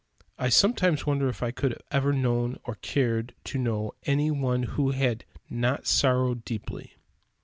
[0.39, 4.63] I sometimes wonder if I could ever have known or cared to know any one
[4.63, 6.95] who had not sorrowed deeply.